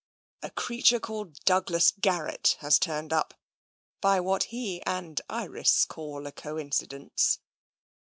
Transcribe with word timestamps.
"A 0.41 0.49
creature 0.49 0.99
called 0.99 1.35
Douglas 1.45 1.91
Garrett 1.99 2.57
has 2.61 2.79
turned 2.79 3.13
up, 3.13 3.35
by 4.01 4.19
what 4.19 4.45
he 4.45 4.81
and 4.81 5.21
Iris 5.29 5.85
call 5.85 6.25
a 6.25 6.31
coincidence. 6.31 7.37